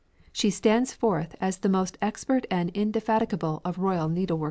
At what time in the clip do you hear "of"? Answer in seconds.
3.63-3.77